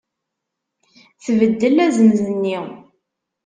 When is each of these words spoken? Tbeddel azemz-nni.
Tbeddel 1.23 1.77
azemz-nni. 1.85 2.57